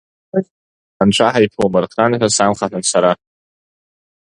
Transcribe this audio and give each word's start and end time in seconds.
Анцәа 1.01 1.33
ҳаиԥумырхан 1.33 2.11
ҳәа 2.19 2.27
самхаҳәон 2.35 2.83
сара. 2.91 3.11